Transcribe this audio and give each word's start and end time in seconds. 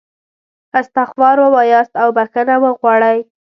استغفار 0.79 1.37
ووایاست 1.41 1.93
او 2.01 2.09
بخښنه 2.17 2.55
وغواړئ. 2.63 3.19